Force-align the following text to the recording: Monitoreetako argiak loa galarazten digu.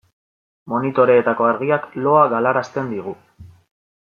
Monitoreetako 0.73 1.49
argiak 1.49 1.85
loa 2.07 2.25
galarazten 2.35 2.91
digu. 2.97 3.15